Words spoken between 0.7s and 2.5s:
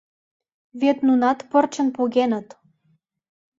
Вет нунат пырчын погеныт.